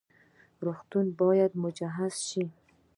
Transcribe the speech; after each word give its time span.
روغتونونه 0.65 1.13
باید 1.21 1.51
مجهز 1.63 2.13
شي 2.27 2.43